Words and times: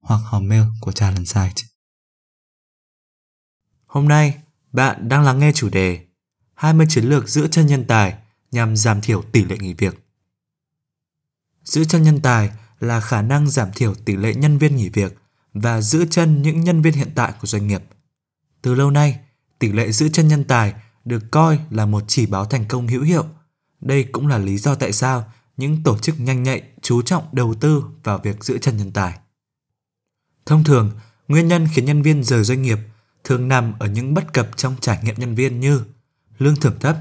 hoặc 0.00 0.20
hòm 0.24 0.48
mail 0.48 0.62
của 0.80 0.92
Talent 0.92 1.28
Site. 1.28 1.62
Hôm 3.86 4.08
nay, 4.08 4.38
bạn 4.72 5.08
đang 5.08 5.22
lắng 5.22 5.38
nghe 5.38 5.52
chủ 5.52 5.68
đề 5.68 6.06
20 6.54 6.86
chiến 6.88 7.04
lược 7.04 7.28
giữ 7.28 7.48
chân 7.48 7.66
nhân 7.66 7.84
tài 7.88 8.14
nhằm 8.50 8.76
giảm 8.76 9.00
thiểu 9.00 9.22
tỷ 9.32 9.44
lệ 9.44 9.56
nghỉ 9.58 9.74
việc. 9.74 10.06
Giữ 11.64 11.84
chân 11.84 12.02
nhân 12.02 12.20
tài 12.20 12.50
là 12.80 13.00
khả 13.00 13.22
năng 13.22 13.50
giảm 13.50 13.68
thiểu 13.72 13.94
tỷ 13.94 14.16
lệ 14.16 14.34
nhân 14.34 14.58
viên 14.58 14.76
nghỉ 14.76 14.88
việc 14.88 15.16
và 15.54 15.80
giữ 15.80 16.06
chân 16.10 16.42
những 16.42 16.60
nhân 16.60 16.82
viên 16.82 16.94
hiện 16.94 17.10
tại 17.14 17.32
của 17.40 17.46
doanh 17.46 17.66
nghiệp. 17.66 17.82
Từ 18.62 18.74
lâu 18.74 18.90
nay, 18.90 19.20
tỷ 19.58 19.72
lệ 19.72 19.92
giữ 19.92 20.08
chân 20.08 20.28
nhân 20.28 20.44
tài 20.44 20.74
được 21.04 21.22
coi 21.30 21.58
là 21.70 21.86
một 21.86 22.02
chỉ 22.06 22.26
báo 22.26 22.44
thành 22.44 22.64
công 22.68 22.88
hữu 22.88 23.02
hiệu. 23.02 23.24
Đây 23.80 24.04
cũng 24.12 24.26
là 24.26 24.38
lý 24.38 24.58
do 24.58 24.74
tại 24.74 24.92
sao 24.92 25.32
những 25.56 25.82
tổ 25.82 25.98
chức 25.98 26.20
nhanh 26.20 26.42
nhạy 26.42 26.62
chú 26.82 27.02
trọng 27.02 27.24
đầu 27.32 27.54
tư 27.54 27.84
vào 28.04 28.18
việc 28.18 28.44
giữ 28.44 28.58
chân 28.58 28.76
nhân 28.76 28.92
tài. 28.92 29.18
Thông 30.50 30.64
thường, 30.64 30.90
nguyên 31.28 31.48
nhân 31.48 31.68
khiến 31.72 31.84
nhân 31.84 32.02
viên 32.02 32.24
rời 32.24 32.44
doanh 32.44 32.62
nghiệp 32.62 32.78
thường 33.24 33.48
nằm 33.48 33.74
ở 33.78 33.86
những 33.86 34.14
bất 34.14 34.32
cập 34.32 34.56
trong 34.56 34.76
trải 34.80 34.98
nghiệm 35.02 35.14
nhân 35.18 35.34
viên 35.34 35.60
như 35.60 35.82
lương 36.38 36.56
thưởng 36.56 36.76
thấp, 36.80 36.96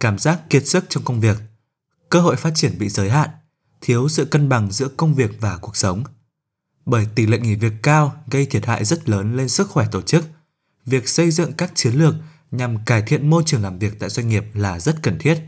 cảm 0.00 0.18
giác 0.18 0.40
kiệt 0.50 0.66
sức 0.66 0.84
trong 0.88 1.04
công 1.04 1.20
việc, 1.20 1.38
cơ 2.08 2.20
hội 2.20 2.36
phát 2.36 2.52
triển 2.54 2.78
bị 2.78 2.88
giới 2.88 3.10
hạn, 3.10 3.30
thiếu 3.80 4.08
sự 4.08 4.24
cân 4.24 4.48
bằng 4.48 4.72
giữa 4.72 4.88
công 4.88 5.14
việc 5.14 5.30
và 5.40 5.56
cuộc 5.56 5.76
sống. 5.76 6.04
Bởi 6.86 7.06
tỷ 7.14 7.26
lệ 7.26 7.38
nghỉ 7.38 7.54
việc 7.54 7.72
cao 7.82 8.14
gây 8.30 8.46
thiệt 8.46 8.66
hại 8.66 8.84
rất 8.84 9.08
lớn 9.08 9.36
lên 9.36 9.48
sức 9.48 9.70
khỏe 9.70 9.86
tổ 9.92 10.02
chức, 10.02 10.24
việc 10.86 11.08
xây 11.08 11.30
dựng 11.30 11.52
các 11.52 11.72
chiến 11.74 11.94
lược 11.94 12.14
nhằm 12.50 12.84
cải 12.84 13.02
thiện 13.02 13.30
môi 13.30 13.42
trường 13.46 13.62
làm 13.62 13.78
việc 13.78 13.98
tại 13.98 14.10
doanh 14.10 14.28
nghiệp 14.28 14.44
là 14.54 14.80
rất 14.80 15.02
cần 15.02 15.18
thiết. 15.18 15.38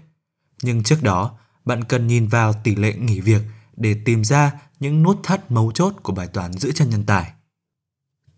Nhưng 0.63 0.83
trước 0.83 1.03
đó, 1.03 1.39
bạn 1.65 1.85
cần 1.85 2.07
nhìn 2.07 2.29
vào 2.29 2.53
tỷ 2.53 2.77
lệ 2.77 2.95
nghỉ 2.95 3.21
việc 3.21 3.43
để 3.77 3.97
tìm 4.05 4.25
ra 4.25 4.53
những 4.81 5.03
nút 5.03 5.21
thắt 5.23 5.51
mấu 5.51 5.73
chốt 5.73 5.95
của 6.03 6.13
bài 6.13 6.27
toán 6.27 6.53
giữ 6.53 6.73
chân 6.73 6.91
nhân 6.91 7.05
tài. 7.07 7.34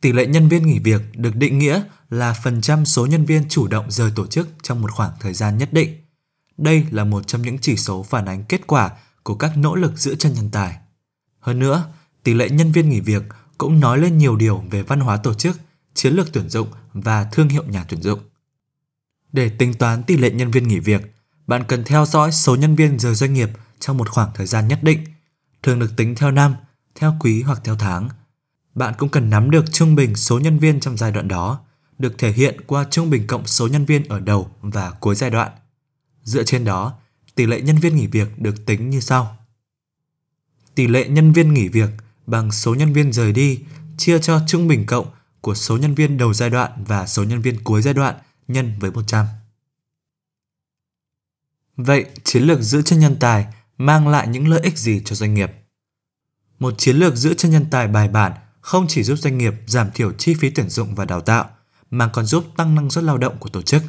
Tỷ 0.00 0.12
lệ 0.12 0.26
nhân 0.26 0.48
viên 0.48 0.66
nghỉ 0.66 0.78
việc 0.78 1.02
được 1.16 1.36
định 1.36 1.58
nghĩa 1.58 1.82
là 2.10 2.32
phần 2.32 2.60
trăm 2.60 2.86
số 2.86 3.06
nhân 3.06 3.24
viên 3.24 3.48
chủ 3.48 3.68
động 3.68 3.90
rời 3.90 4.10
tổ 4.14 4.26
chức 4.26 4.48
trong 4.62 4.82
một 4.82 4.90
khoảng 4.90 5.12
thời 5.20 5.34
gian 5.34 5.58
nhất 5.58 5.72
định. 5.72 5.96
Đây 6.56 6.86
là 6.90 7.04
một 7.04 7.26
trong 7.26 7.42
những 7.42 7.58
chỉ 7.58 7.76
số 7.76 8.02
phản 8.02 8.26
ánh 8.26 8.44
kết 8.44 8.66
quả 8.66 8.90
của 9.22 9.34
các 9.34 9.56
nỗ 9.56 9.74
lực 9.74 9.98
giữ 9.98 10.14
chân 10.14 10.32
nhân 10.32 10.50
tài. 10.50 10.76
Hơn 11.40 11.58
nữa, 11.58 11.92
tỷ 12.22 12.34
lệ 12.34 12.48
nhân 12.48 12.72
viên 12.72 12.88
nghỉ 12.88 13.00
việc 13.00 13.22
cũng 13.58 13.80
nói 13.80 13.98
lên 13.98 14.18
nhiều 14.18 14.36
điều 14.36 14.64
về 14.70 14.82
văn 14.82 15.00
hóa 15.00 15.16
tổ 15.16 15.34
chức, 15.34 15.60
chiến 15.94 16.14
lược 16.14 16.32
tuyển 16.32 16.48
dụng 16.48 16.68
và 16.92 17.24
thương 17.32 17.48
hiệu 17.48 17.64
nhà 17.64 17.84
tuyển 17.88 18.02
dụng. 18.02 18.20
Để 19.32 19.48
tính 19.48 19.74
toán 19.74 20.02
tỷ 20.02 20.16
lệ 20.16 20.30
nhân 20.30 20.50
viên 20.50 20.68
nghỉ 20.68 20.78
việc, 20.78 21.14
bạn 21.46 21.64
cần 21.68 21.84
theo 21.84 22.06
dõi 22.06 22.32
số 22.32 22.56
nhân 22.56 22.76
viên 22.76 22.98
rời 22.98 23.14
doanh 23.14 23.34
nghiệp 23.34 23.50
trong 23.80 23.98
một 23.98 24.08
khoảng 24.08 24.30
thời 24.34 24.46
gian 24.46 24.68
nhất 24.68 24.78
định, 24.82 25.04
thường 25.62 25.78
được 25.78 25.96
tính 25.96 26.14
theo 26.14 26.30
năm, 26.30 26.54
theo 26.94 27.14
quý 27.20 27.42
hoặc 27.42 27.60
theo 27.64 27.76
tháng– 27.76 28.08
bạn 28.76 28.94
cũng 28.98 29.08
cần 29.08 29.30
nắm 29.30 29.50
được 29.50 29.64
trung 29.72 29.94
bình 29.94 30.16
số 30.16 30.38
nhân 30.38 30.58
viên 30.58 30.80
trong 30.80 30.96
giai 30.96 31.12
đoạn 31.12 31.28
đó, 31.28 31.60
được 31.98 32.18
thể 32.18 32.32
hiện 32.32 32.60
qua 32.66 32.86
trung 32.90 33.10
bình 33.10 33.26
cộng 33.26 33.46
số 33.46 33.68
nhân 33.68 33.84
viên 33.84 34.08
ở 34.08 34.20
đầu 34.20 34.50
và 34.60 34.90
cuối 34.90 35.14
giai 35.14 35.30
đoạn. 35.30 35.52
Dựa 36.22 36.42
trên 36.42 36.64
đó, 36.64 36.98
tỷ 37.34 37.46
lệ 37.46 37.60
nhân 37.60 37.76
viên 37.76 37.96
nghỉ 37.96 38.06
việc 38.06 38.38
được 38.38 38.66
tính 38.66 38.90
như 38.90 39.00
sau. 39.00 39.36
Tỷ 40.74 40.86
lệ 40.86 41.08
nhân 41.08 41.32
viên 41.32 41.54
nghỉ 41.54 41.68
việc 41.68 41.90
bằng 42.26 42.52
số 42.52 42.74
nhân 42.74 42.92
viên 42.92 43.12
rời 43.12 43.32
đi 43.32 43.60
chia 43.96 44.18
cho 44.18 44.40
trung 44.46 44.68
bình 44.68 44.86
cộng 44.86 45.06
của 45.40 45.54
số 45.54 45.76
nhân 45.76 45.94
viên 45.94 46.18
đầu 46.18 46.34
giai 46.34 46.50
đoạn 46.50 46.84
và 46.86 47.06
số 47.06 47.24
nhân 47.24 47.40
viên 47.40 47.64
cuối 47.64 47.82
giai 47.82 47.94
đoạn 47.94 48.14
nhân 48.48 48.72
với 48.78 48.90
100. 48.90 49.26
Vậy, 51.76 52.06
chiến 52.24 52.42
lược 52.42 52.60
giữ 52.60 52.82
chân 52.82 52.98
nhân 52.98 53.16
tài 53.20 53.46
mang 53.78 54.08
lại 54.08 54.28
những 54.28 54.48
lợi 54.48 54.60
ích 54.60 54.78
gì 54.78 55.02
cho 55.04 55.16
doanh 55.16 55.34
nghiệp? 55.34 55.52
Một 56.58 56.74
chiến 56.78 56.96
lược 56.96 57.16
giữ 57.16 57.34
chân 57.34 57.50
nhân 57.50 57.66
tài 57.70 57.88
bài 57.88 58.08
bản 58.08 58.32
không 58.66 58.86
chỉ 58.88 59.02
giúp 59.02 59.14
doanh 59.18 59.38
nghiệp 59.38 59.54
giảm 59.66 59.90
thiểu 59.94 60.12
chi 60.12 60.34
phí 60.34 60.50
tuyển 60.50 60.68
dụng 60.68 60.94
và 60.94 61.04
đào 61.04 61.20
tạo, 61.20 61.50
mà 61.90 62.08
còn 62.08 62.24
giúp 62.24 62.44
tăng 62.56 62.74
năng 62.74 62.90
suất 62.90 63.04
lao 63.04 63.18
động 63.18 63.36
của 63.38 63.48
tổ 63.48 63.62
chức. 63.62 63.82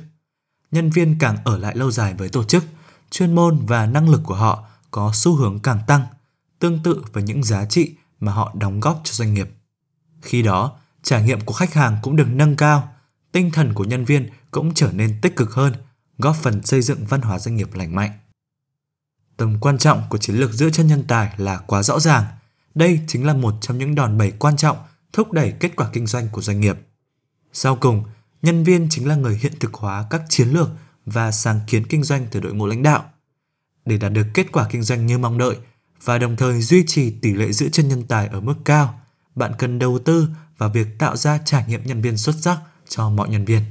Nhân 0.71 0.89
viên 0.89 1.19
càng 1.19 1.37
ở 1.45 1.57
lại 1.57 1.75
lâu 1.75 1.91
dài 1.91 2.13
với 2.13 2.29
tổ 2.29 2.43
chức, 2.43 2.63
chuyên 3.11 3.35
môn 3.35 3.65
và 3.65 3.85
năng 3.85 4.09
lực 4.09 4.21
của 4.23 4.35
họ 4.35 4.67
có 4.91 5.11
xu 5.13 5.35
hướng 5.35 5.59
càng 5.59 5.79
tăng, 5.87 6.01
tương 6.59 6.83
tự 6.83 7.03
với 7.13 7.23
những 7.23 7.43
giá 7.43 7.65
trị 7.65 7.91
mà 8.19 8.31
họ 8.31 8.51
đóng 8.55 8.79
góp 8.79 9.01
cho 9.03 9.13
doanh 9.13 9.33
nghiệp. 9.33 9.49
Khi 10.21 10.41
đó, 10.41 10.79
trải 11.03 11.23
nghiệm 11.23 11.41
của 11.41 11.53
khách 11.53 11.73
hàng 11.73 11.97
cũng 12.01 12.15
được 12.15 12.27
nâng 12.29 12.55
cao, 12.55 12.93
tinh 13.31 13.51
thần 13.51 13.73
của 13.73 13.83
nhân 13.83 14.05
viên 14.05 14.29
cũng 14.51 14.73
trở 14.73 14.91
nên 14.91 15.21
tích 15.21 15.35
cực 15.35 15.53
hơn, 15.53 15.73
góp 16.17 16.35
phần 16.35 16.65
xây 16.65 16.81
dựng 16.81 17.05
văn 17.05 17.21
hóa 17.21 17.39
doanh 17.39 17.55
nghiệp 17.55 17.73
lành 17.73 17.95
mạnh. 17.95 18.11
Tầm 19.37 19.59
quan 19.59 19.77
trọng 19.77 20.03
của 20.09 20.17
chiến 20.17 20.35
lược 20.35 20.51
giữ 20.51 20.69
chân 20.69 20.87
nhân 20.87 21.03
tài 21.07 21.33
là 21.37 21.57
quá 21.57 21.83
rõ 21.83 21.99
ràng– 21.99 22.23
đây 22.77 22.99
chính 23.07 23.25
là 23.25 23.33
một 23.33 23.53
trong 23.61 23.77
những 23.77 23.95
đòn 23.95 24.17
bẩy 24.17 24.31
quan 24.31 24.57
trọng 24.57 24.77
thúc 25.13 25.31
đẩy 25.31 25.53
kết 25.59 25.75
quả 25.75 25.89
kinh 25.93 26.07
doanh 26.07 26.29
của 26.31 26.41
doanh 26.41 26.59
nghiệp. 26.59 26.77
Sau 27.53 27.75
cùng, 27.75 28.03
nhân 28.41 28.63
viên 28.63 28.87
chính 28.89 29.07
là 29.07 29.15
người 29.15 29.37
hiện 29.37 29.53
thực 29.59 29.73
hóa 29.73 30.07
các 30.09 30.21
chiến 30.29 30.49
lược 30.49 30.69
và 31.05 31.31
sáng 31.31 31.59
kiến 31.67 31.87
kinh 31.87 32.03
doanh 32.03 32.27
từ 32.31 32.39
đội 32.39 32.53
ngũ 32.53 32.67
lãnh 32.67 32.83
đạo. 32.83 33.09
Để 33.85 33.97
đạt 33.97 34.13
được 34.13 34.27
kết 34.33 34.51
quả 34.51 34.67
kinh 34.71 34.83
doanh 34.83 35.05
như 35.05 35.17
mong 35.17 35.37
đợi 35.37 35.55
và 36.03 36.17
đồng 36.17 36.35
thời 36.35 36.61
duy 36.61 36.83
trì 36.87 37.11
tỷ 37.11 37.33
lệ 37.33 37.51
giữ 37.51 37.69
chân 37.69 37.87
nhân 37.87 38.03
tài 38.03 38.27
ở 38.27 38.39
mức 38.39 38.55
cao, 38.65 39.01
bạn 39.35 39.51
cần 39.57 39.79
đầu 39.79 39.99
tư 39.99 40.27
vào 40.57 40.69
việc 40.69 40.87
tạo 40.99 41.15
ra 41.17 41.39
trải 41.45 41.65
nghiệm 41.67 41.83
nhân 41.83 42.01
viên 42.01 42.17
xuất 42.17 42.35
sắc 42.41 42.57
cho 42.89 43.09
mọi 43.09 43.29
nhân 43.29 43.45
viên. 43.45 43.61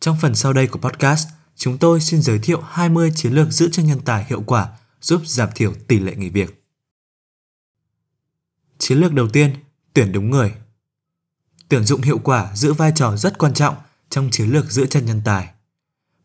Trong 0.00 0.16
phần 0.20 0.34
sau 0.34 0.52
đây 0.52 0.66
của 0.66 0.78
podcast, 0.78 1.28
chúng 1.56 1.78
tôi 1.78 2.00
xin 2.00 2.22
giới 2.22 2.38
thiệu 2.38 2.60
20 2.60 3.12
chiến 3.14 3.32
lược 3.32 3.50
giữ 3.52 3.68
chân 3.72 3.86
nhân 3.86 4.00
tài 4.04 4.24
hiệu 4.28 4.42
quả 4.46 4.68
giúp 5.00 5.22
giảm 5.26 5.48
thiểu 5.54 5.74
tỷ 5.88 5.98
lệ 5.98 6.14
nghỉ 6.16 6.28
việc. 6.28 6.63
Chiến 8.78 8.98
lược 8.98 9.12
đầu 9.12 9.28
tiên, 9.28 9.54
tuyển 9.94 10.12
đúng 10.12 10.30
người. 10.30 10.54
Tuyển 11.68 11.84
dụng 11.84 12.02
hiệu 12.02 12.18
quả 12.18 12.50
giữ 12.54 12.72
vai 12.72 12.92
trò 12.94 13.16
rất 13.16 13.38
quan 13.38 13.54
trọng 13.54 13.74
trong 14.10 14.30
chiến 14.30 14.50
lược 14.50 14.70
giữ 14.70 14.86
chân 14.86 15.06
nhân 15.06 15.22
tài. 15.24 15.48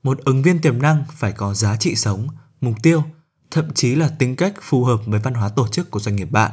Một 0.04 0.20
ứng 0.26 0.42
viên 0.42 0.62
tiềm 0.62 0.82
năng 0.82 1.04
phải 1.12 1.32
có 1.32 1.54
giá 1.54 1.76
trị 1.76 1.96
sống, 1.96 2.28
mục 2.62 2.76
tiêu, 2.84 3.04
thậm 3.52 3.74
chí 3.74 3.96
là 3.96 4.10
tính 4.20 4.36
cách 4.36 4.54
phù 4.62 4.84
hợp 4.84 5.02
với 5.06 5.20
văn 5.20 5.34
hóa 5.34 5.50
tổ 5.50 5.68
chức 5.68 5.92
của 5.92 6.00
doanh 6.00 6.16
nghiệp 6.16 6.32
bạn, 6.32 6.52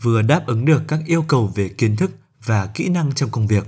vừa 0.00 0.22
đáp 0.22 0.46
ứng 0.46 0.64
được 0.64 0.82
các 0.88 1.00
yêu 1.06 1.22
cầu 1.22 1.52
về 1.54 1.68
kiến 1.68 1.96
thức 1.96 2.10
và 2.44 2.66
kỹ 2.66 2.88
năng 2.88 3.14
trong 3.14 3.30
công 3.30 3.46
việc. 3.46 3.66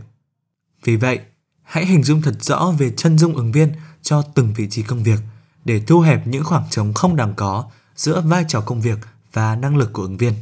Vì 0.85 0.97
vậy, 0.97 1.21
hãy 1.63 1.87
hình 1.87 2.05
dung 2.05 2.23
thật 2.23 2.35
rõ 2.41 2.73
về 2.79 2.93
chân 2.97 3.19
dung 3.19 3.37
ứng 3.37 3.53
viên 3.53 3.73
cho 4.03 4.23
từng 4.23 4.55
vị 4.55 4.69
trí 4.71 4.83
công 4.83 5.03
việc 5.03 5.21
để 5.65 5.83
thu 5.87 6.01
hẹp 6.01 6.27
những 6.27 6.45
khoảng 6.45 6.65
trống 6.71 6.95
không 6.95 7.17
đáng 7.17 7.35
có 7.37 7.71
giữa 7.97 8.21
vai 8.21 8.45
trò 8.49 8.61
công 8.61 8.81
việc 8.81 8.99
và 9.33 9.57
năng 9.57 9.77
lực 9.77 9.93
của 9.93 10.03
ứng 10.03 10.17
viên. 10.17 10.35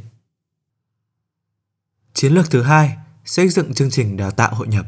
Chiến 2.17 2.33
lược 2.33 2.51
thứ 2.51 2.61
hai, 2.61 2.97
xây 3.25 3.49
dựng 3.49 3.73
chương 3.73 3.89
trình 3.89 4.17
đào 4.17 4.31
tạo 4.31 4.55
hội 4.55 4.67
nhập. 4.67 4.85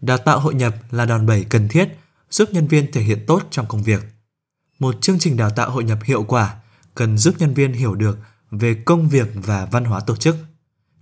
Đào 0.00 0.18
tạo 0.18 0.40
hội 0.40 0.54
nhập 0.54 0.74
là 0.90 1.04
đòn 1.04 1.26
bẩy 1.26 1.44
cần 1.44 1.68
thiết 1.68 1.88
giúp 2.30 2.48
nhân 2.52 2.66
viên 2.68 2.92
thể 2.92 3.02
hiện 3.02 3.24
tốt 3.26 3.42
trong 3.50 3.66
công 3.68 3.82
việc. 3.82 4.02
Một 4.78 4.94
chương 5.00 5.18
trình 5.18 5.36
đào 5.36 5.50
tạo 5.50 5.70
hội 5.70 5.84
nhập 5.84 5.98
hiệu 6.04 6.24
quả 6.24 6.56
cần 6.94 7.18
giúp 7.18 7.34
nhân 7.38 7.54
viên 7.54 7.72
hiểu 7.72 7.94
được 7.94 8.18
về 8.50 8.82
công 8.84 9.08
việc 9.08 9.28
và 9.34 9.66
văn 9.66 9.84
hóa 9.84 10.00
tổ 10.00 10.16
chức. 10.16 10.36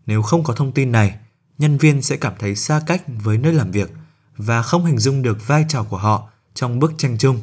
Nếu 0.06 0.22
không 0.22 0.44
có 0.44 0.54
thông 0.54 0.72
tin 0.72 0.92
này, 0.92 1.18
nhân 1.58 1.78
viên 1.78 2.02
sẽ 2.02 2.16
cảm 2.16 2.32
thấy 2.38 2.56
xa 2.56 2.82
cách 2.86 3.02
với 3.06 3.38
nơi 3.38 3.52
làm 3.52 3.70
việc 3.70 3.90
và 4.36 4.62
không 4.62 4.84
hình 4.84 4.98
dung 4.98 5.22
được 5.22 5.46
vai 5.46 5.64
trò 5.68 5.84
của 5.84 5.98
họ 5.98 6.30
trong 6.54 6.78
bức 6.78 6.92
tranh 6.98 7.18
chung, 7.18 7.40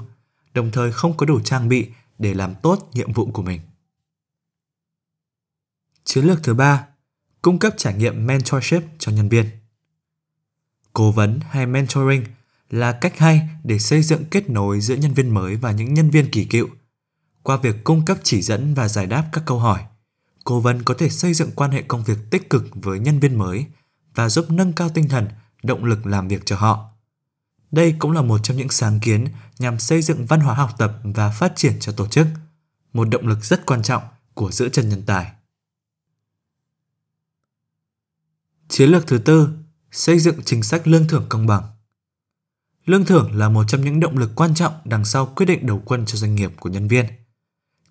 đồng 0.54 0.72
thời 0.72 0.92
không 0.92 1.18
có 1.18 1.26
đủ 1.26 1.40
trang 1.40 1.70
bị 1.70 1.90
để 2.20 2.34
làm 2.34 2.56
tốt 2.56 2.90
nhiệm 2.94 3.14
vụ 3.14 3.32
của 3.32 3.42
mình. 3.42 3.62
Chiến 6.04 6.26
lược 6.26 6.44
thứ 6.44 6.54
ba, 6.54 6.88
cung 7.46 7.60
cấp 7.60 7.74
trải 7.78 7.94
nghiệm 7.94 8.28
mentorship 8.28 8.84
cho 9.00 9.12
nhân 9.12 9.30
viên. 9.30 9.46
Cố 10.94 11.12
vấn 11.12 11.40
hay 11.50 11.66
mentoring 11.66 12.24
là 12.70 12.92
cách 12.92 13.18
hay 13.18 13.50
để 13.64 13.80
xây 13.80 14.02
dựng 14.04 14.26
kết 14.26 14.50
nối 14.50 14.82
giữa 14.82 14.96
nhân 14.96 15.14
viên 15.14 15.30
mới 15.30 15.56
và 15.56 15.72
những 15.72 15.94
nhân 15.94 16.10
viên 16.10 16.32
kỳ 16.32 16.46
cựu. 16.46 16.68
Qua 17.44 17.58
việc 17.58 17.84
cung 17.84 18.06
cấp 18.06 18.18
chỉ 18.24 18.42
dẫn 18.42 18.74
và 18.74 18.88
giải 18.88 19.06
đáp 19.06 19.30
các 19.32 19.44
câu 19.46 19.60
hỏi, 19.60 19.84
cố 20.44 20.60
vấn 20.60 20.84
có 20.84 20.94
thể 20.98 21.10
xây 21.10 21.34
dựng 21.34 21.52
quan 21.56 21.72
hệ 21.72 21.82
công 21.82 22.04
việc 22.04 22.18
tích 22.30 22.50
cực 22.50 22.66
với 22.74 23.00
nhân 23.00 23.20
viên 23.20 23.36
mới 23.36 23.66
và 24.16 24.30
giúp 24.30 24.46
nâng 24.52 24.74
cao 24.74 24.90
tinh 24.90 25.10
thần, 25.10 25.28
động 25.64 25.86
lực 25.86 26.06
làm 26.06 26.28
việc 26.28 26.46
cho 26.46 26.56
họ. 26.56 26.90
Đây 27.72 27.96
cũng 28.00 28.12
là 28.12 28.22
một 28.22 28.38
trong 28.44 28.58
những 28.58 28.70
sáng 28.70 29.00
kiến 29.00 29.28
nhằm 29.60 29.80
xây 29.80 30.02
dựng 30.02 30.26
văn 30.26 30.40
hóa 30.40 30.56
học 30.56 30.72
tập 30.78 31.00
và 31.04 31.30
phát 31.30 31.54
triển 31.56 31.80
cho 31.80 31.92
tổ 31.92 32.08
chức, 32.08 32.28
một 32.94 33.10
động 33.10 33.28
lực 33.28 33.46
rất 33.46 33.66
quan 33.66 33.84
trọng 33.84 34.04
của 34.34 34.52
giữ 34.52 34.70
chân 34.70 34.90
nhân 34.90 35.04
tài. 35.06 35.32
Chiến 38.76 38.90
lược 38.90 39.08
thứ 39.08 39.18
tư, 39.18 39.50
xây 39.92 40.20
dựng 40.20 40.36
chính 40.46 40.64
sách 40.64 40.88
lương 40.88 41.08
thưởng 41.08 41.26
công 41.30 41.48
bằng. 41.48 41.64
Lương 42.86 43.06
thưởng 43.06 43.36
là 43.36 43.50
một 43.50 43.64
trong 43.68 43.82
những 43.82 44.00
động 44.00 44.18
lực 44.18 44.32
quan 44.36 44.56
trọng 44.56 44.74
đằng 44.86 45.06
sau 45.06 45.26
quyết 45.26 45.46
định 45.46 45.66
đầu 45.66 45.82
quân 45.86 46.06
cho 46.06 46.18
doanh 46.18 46.36
nghiệp 46.36 46.52
của 46.60 46.70
nhân 46.70 46.88
viên. 46.88 47.06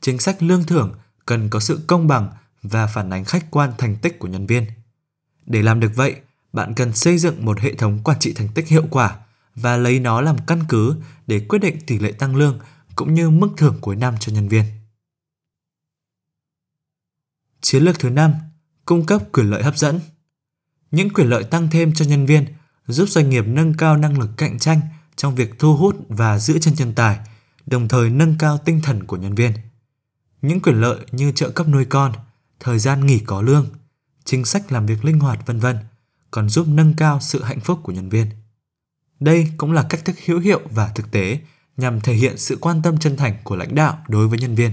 Chính 0.00 0.18
sách 0.18 0.42
lương 0.42 0.64
thưởng 0.64 0.94
cần 1.26 1.50
có 1.50 1.60
sự 1.60 1.80
công 1.86 2.08
bằng 2.08 2.30
và 2.62 2.86
phản 2.86 3.10
ánh 3.10 3.24
khách 3.24 3.50
quan 3.50 3.72
thành 3.78 3.96
tích 3.96 4.18
của 4.18 4.28
nhân 4.28 4.46
viên. 4.46 4.66
Để 5.46 5.62
làm 5.62 5.80
được 5.80 5.92
vậy, 5.94 6.16
bạn 6.52 6.74
cần 6.74 6.92
xây 6.92 7.18
dựng 7.18 7.44
một 7.44 7.60
hệ 7.60 7.74
thống 7.74 8.00
quản 8.04 8.18
trị 8.20 8.32
thành 8.32 8.48
tích 8.54 8.68
hiệu 8.68 8.86
quả 8.90 9.18
và 9.54 9.76
lấy 9.76 10.00
nó 10.00 10.20
làm 10.20 10.36
căn 10.46 10.64
cứ 10.68 10.96
để 11.26 11.46
quyết 11.48 11.58
định 11.58 11.78
tỷ 11.86 11.98
lệ 11.98 12.12
tăng 12.12 12.36
lương 12.36 12.58
cũng 12.96 13.14
như 13.14 13.30
mức 13.30 13.48
thưởng 13.56 13.78
cuối 13.80 13.96
năm 13.96 14.14
cho 14.20 14.32
nhân 14.32 14.48
viên. 14.48 14.64
Chiến 17.60 17.82
lược 17.82 17.98
thứ 17.98 18.10
5, 18.10 18.32
cung 18.84 19.06
cấp 19.06 19.22
quyền 19.32 19.50
lợi 19.50 19.62
hấp 19.62 19.78
dẫn. 19.78 20.00
Những 20.94 21.10
quyền 21.10 21.28
lợi 21.28 21.44
tăng 21.44 21.70
thêm 21.70 21.94
cho 21.94 22.04
nhân 22.04 22.26
viên 22.26 22.46
giúp 22.86 23.08
doanh 23.08 23.30
nghiệp 23.30 23.44
nâng 23.46 23.74
cao 23.74 23.96
năng 23.96 24.18
lực 24.18 24.30
cạnh 24.36 24.58
tranh 24.58 24.80
trong 25.16 25.34
việc 25.34 25.58
thu 25.58 25.76
hút 25.76 25.96
và 26.08 26.38
giữ 26.38 26.58
chân 26.58 26.74
nhân 26.74 26.94
tài, 26.94 27.18
đồng 27.66 27.88
thời 27.88 28.10
nâng 28.10 28.36
cao 28.38 28.58
tinh 28.58 28.80
thần 28.82 29.04
của 29.04 29.16
nhân 29.16 29.34
viên. 29.34 29.52
Những 30.42 30.60
quyền 30.60 30.80
lợi 30.80 30.98
như 31.12 31.32
trợ 31.32 31.50
cấp 31.50 31.68
nuôi 31.68 31.84
con, 31.84 32.12
thời 32.60 32.78
gian 32.78 33.06
nghỉ 33.06 33.18
có 33.18 33.42
lương, 33.42 33.66
chính 34.24 34.44
sách 34.44 34.72
làm 34.72 34.86
việc 34.86 35.04
linh 35.04 35.20
hoạt 35.20 35.46
vân 35.46 35.60
vân 35.60 35.78
còn 36.30 36.48
giúp 36.48 36.68
nâng 36.68 36.94
cao 36.96 37.20
sự 37.20 37.42
hạnh 37.42 37.60
phúc 37.60 37.80
của 37.82 37.92
nhân 37.92 38.08
viên. 38.08 38.26
Đây 39.20 39.48
cũng 39.56 39.72
là 39.72 39.86
cách 39.90 40.04
thức 40.04 40.16
hữu 40.26 40.38
hiệu 40.38 40.60
và 40.70 40.88
thực 40.88 41.10
tế 41.10 41.40
nhằm 41.76 42.00
thể 42.00 42.14
hiện 42.14 42.38
sự 42.38 42.58
quan 42.60 42.82
tâm 42.82 42.98
chân 42.98 43.16
thành 43.16 43.36
của 43.44 43.56
lãnh 43.56 43.74
đạo 43.74 44.04
đối 44.08 44.28
với 44.28 44.38
nhân 44.38 44.54
viên. 44.54 44.72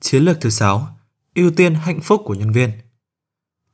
Chiến 0.00 0.22
lược 0.22 0.40
thứ 0.40 0.50
6, 0.50 0.96
ưu 1.34 1.50
tiên 1.50 1.74
hạnh 1.74 2.00
phúc 2.00 2.22
của 2.24 2.34
nhân 2.34 2.52
viên. 2.52 2.70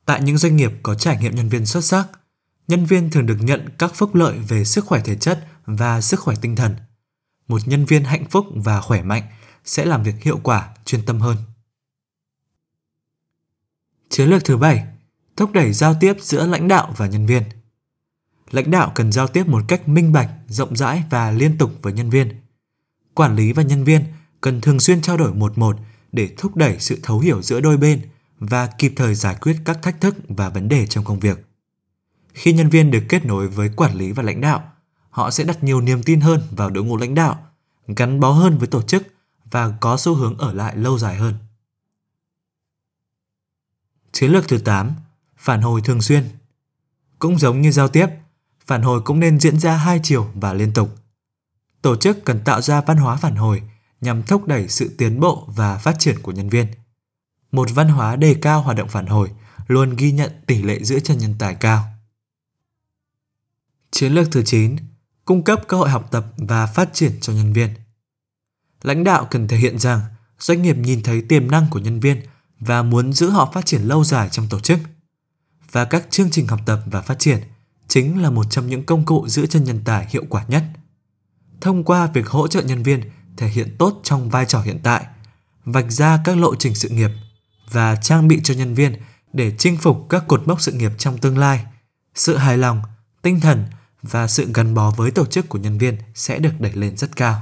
Tại 0.09 0.21
những 0.21 0.37
doanh 0.37 0.55
nghiệp 0.55 0.71
có 0.83 0.95
trải 0.95 1.17
nghiệm 1.17 1.35
nhân 1.35 1.49
viên 1.49 1.65
xuất 1.65 1.81
sắc, 1.85 2.07
nhân 2.67 2.85
viên 2.85 3.11
thường 3.11 3.25
được 3.25 3.37
nhận 3.41 3.69
các 3.77 3.91
phúc 3.95 4.15
lợi 4.15 4.39
về 4.39 4.65
sức 4.65 4.85
khỏe 4.85 5.01
thể 5.05 5.15
chất 5.15 5.47
và 5.65 6.01
sức 6.01 6.19
khỏe 6.19 6.35
tinh 6.41 6.55
thần. 6.55 6.75
Một 7.47 7.67
nhân 7.67 7.85
viên 7.85 8.03
hạnh 8.03 8.25
phúc 8.29 8.45
và 8.55 8.81
khỏe 8.81 9.01
mạnh 9.01 9.23
sẽ 9.65 9.85
làm 9.85 10.03
việc 10.03 10.15
hiệu 10.21 10.39
quả, 10.43 10.69
chuyên 10.85 11.05
tâm 11.05 11.19
hơn. 11.19 11.37
Chiến 14.09 14.29
lược 14.29 14.45
thứ 14.45 14.57
7, 14.57 14.87
thúc 15.35 15.51
đẩy 15.51 15.73
giao 15.73 15.95
tiếp 15.99 16.17
giữa 16.21 16.47
lãnh 16.47 16.67
đạo 16.67 16.93
và 16.97 17.07
nhân 17.07 17.25
viên. 17.25 17.43
Lãnh 18.51 18.71
đạo 18.71 18.91
cần 18.95 19.11
giao 19.11 19.27
tiếp 19.27 19.47
một 19.47 19.61
cách 19.67 19.87
minh 19.87 20.13
bạch, 20.13 20.29
rộng 20.47 20.75
rãi 20.75 21.03
và 21.09 21.31
liên 21.31 21.57
tục 21.57 21.71
với 21.81 21.93
nhân 21.93 22.09
viên. 22.09 22.41
Quản 23.13 23.35
lý 23.35 23.53
và 23.53 23.63
nhân 23.63 23.83
viên 23.83 24.03
cần 24.41 24.61
thường 24.61 24.79
xuyên 24.79 25.01
trao 25.01 25.17
đổi 25.17 25.33
một 25.33 25.57
một 25.57 25.77
để 26.11 26.29
thúc 26.37 26.55
đẩy 26.55 26.79
sự 26.79 26.99
thấu 27.03 27.19
hiểu 27.19 27.41
giữa 27.41 27.61
đôi 27.61 27.77
bên 27.77 28.01
và 28.39 28.67
kịp 28.67 28.93
thời 28.95 29.15
giải 29.15 29.35
quyết 29.41 29.57
các 29.65 29.79
thách 29.81 30.01
thức 30.01 30.15
và 30.27 30.49
vấn 30.49 30.69
đề 30.69 30.87
trong 30.87 31.03
công 31.03 31.19
việc. 31.19 31.45
Khi 32.33 32.53
nhân 32.53 32.69
viên 32.69 32.91
được 32.91 33.03
kết 33.09 33.25
nối 33.25 33.47
với 33.47 33.69
quản 33.75 33.95
lý 33.95 34.11
và 34.11 34.23
lãnh 34.23 34.41
đạo, 34.41 34.71
họ 35.09 35.31
sẽ 35.31 35.43
đặt 35.43 35.63
nhiều 35.63 35.81
niềm 35.81 36.03
tin 36.03 36.21
hơn 36.21 36.41
vào 36.51 36.69
đội 36.69 36.83
ngũ 36.83 36.97
lãnh 36.97 37.15
đạo, 37.15 37.47
gắn 37.87 38.19
bó 38.19 38.31
hơn 38.31 38.57
với 38.57 38.67
tổ 38.67 38.81
chức 38.81 39.07
và 39.45 39.73
có 39.79 39.97
xu 39.97 40.15
hướng 40.15 40.37
ở 40.37 40.53
lại 40.53 40.77
lâu 40.77 40.97
dài 40.97 41.15
hơn. 41.15 41.35
Chiến 44.11 44.31
lược 44.31 44.47
thứ 44.47 44.57
8, 44.57 44.91
phản 45.37 45.61
hồi 45.61 45.81
thường 45.81 46.01
xuyên. 46.01 46.29
Cũng 47.19 47.39
giống 47.39 47.61
như 47.61 47.71
giao 47.71 47.87
tiếp, 47.87 48.07
phản 48.65 48.81
hồi 48.81 49.01
cũng 49.01 49.19
nên 49.19 49.39
diễn 49.39 49.59
ra 49.59 49.77
hai 49.77 49.99
chiều 50.03 50.31
và 50.33 50.53
liên 50.53 50.73
tục. 50.73 50.95
Tổ 51.81 51.95
chức 51.95 52.25
cần 52.25 52.43
tạo 52.45 52.61
ra 52.61 52.81
văn 52.81 52.97
hóa 52.97 53.15
phản 53.15 53.35
hồi 53.35 53.61
nhằm 54.01 54.23
thúc 54.23 54.47
đẩy 54.47 54.67
sự 54.67 54.95
tiến 54.97 55.19
bộ 55.19 55.47
và 55.47 55.77
phát 55.77 55.95
triển 55.99 56.21
của 56.21 56.31
nhân 56.31 56.49
viên. 56.49 56.67
Một 57.51 57.69
văn 57.73 57.89
hóa 57.89 58.15
đề 58.15 58.35
cao 58.41 58.61
hoạt 58.61 58.77
động 58.77 58.89
phản 58.89 59.05
hồi 59.05 59.29
luôn 59.67 59.95
ghi 59.95 60.11
nhận 60.11 60.31
tỷ 60.45 60.63
lệ 60.63 60.83
giữ 60.83 60.99
chân 60.99 61.17
nhân 61.17 61.35
tài 61.39 61.55
cao. 61.55 61.85
Chiến 63.91 64.13
lược 64.13 64.27
thứ 64.31 64.43
9, 64.43 64.75
cung 65.25 65.43
cấp 65.43 65.61
cơ 65.67 65.77
hội 65.77 65.89
học 65.89 66.07
tập 66.11 66.25
và 66.37 66.65
phát 66.65 66.89
triển 66.93 67.11
cho 67.21 67.33
nhân 67.33 67.53
viên. 67.53 67.69
Lãnh 68.81 69.03
đạo 69.03 69.27
cần 69.31 69.47
thể 69.47 69.57
hiện 69.57 69.79
rằng 69.79 70.01
doanh 70.39 70.61
nghiệp 70.61 70.77
nhìn 70.77 71.03
thấy 71.03 71.21
tiềm 71.21 71.51
năng 71.51 71.67
của 71.69 71.79
nhân 71.79 71.99
viên 71.99 72.21
và 72.59 72.83
muốn 72.83 73.13
giữ 73.13 73.29
họ 73.29 73.51
phát 73.53 73.65
triển 73.65 73.81
lâu 73.81 74.03
dài 74.03 74.29
trong 74.29 74.47
tổ 74.49 74.59
chức. 74.59 74.79
Và 75.71 75.85
các 75.85 76.07
chương 76.09 76.31
trình 76.31 76.47
học 76.47 76.59
tập 76.65 76.79
và 76.85 77.01
phát 77.01 77.19
triển 77.19 77.39
chính 77.87 78.21
là 78.21 78.29
một 78.29 78.45
trong 78.49 78.67
những 78.67 78.85
công 78.85 79.05
cụ 79.05 79.27
giữ 79.27 79.45
chân 79.45 79.63
nhân 79.63 79.81
tài 79.85 80.07
hiệu 80.09 80.23
quả 80.29 80.45
nhất. 80.47 80.63
Thông 81.61 81.83
qua 81.83 82.07
việc 82.07 82.27
hỗ 82.27 82.47
trợ 82.47 82.61
nhân 82.61 82.83
viên 82.83 83.01
thể 83.37 83.47
hiện 83.47 83.75
tốt 83.79 83.99
trong 84.03 84.29
vai 84.29 84.45
trò 84.45 84.61
hiện 84.61 84.79
tại, 84.83 85.05
vạch 85.65 85.91
ra 85.91 86.19
các 86.25 86.37
lộ 86.37 86.55
trình 86.55 86.75
sự 86.75 86.89
nghiệp 86.89 87.09
và 87.71 87.95
trang 87.95 88.27
bị 88.27 88.39
cho 88.43 88.53
nhân 88.53 88.73
viên 88.73 88.95
để 89.33 89.55
chinh 89.57 89.77
phục 89.77 90.05
các 90.09 90.23
cột 90.27 90.47
mốc 90.47 90.61
sự 90.61 90.71
nghiệp 90.71 90.91
trong 90.97 91.17
tương 91.17 91.37
lai, 91.37 91.65
sự 92.15 92.37
hài 92.37 92.57
lòng, 92.57 92.81
tinh 93.21 93.39
thần 93.39 93.65
và 94.01 94.27
sự 94.27 94.51
gắn 94.53 94.73
bó 94.73 94.91
với 94.91 95.11
tổ 95.11 95.25
chức 95.25 95.49
của 95.49 95.59
nhân 95.59 95.77
viên 95.77 95.97
sẽ 96.15 96.39
được 96.39 96.53
đẩy 96.59 96.73
lên 96.73 96.97
rất 96.97 97.15
cao. 97.15 97.41